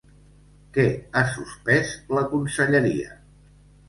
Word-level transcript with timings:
Què 0.77 0.85
ha 1.19 1.21
suspès 1.33 1.91
la 2.19 2.23
conselleria? 2.31 3.13